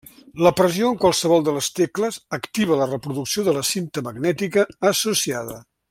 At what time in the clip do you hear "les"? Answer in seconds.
1.57-1.67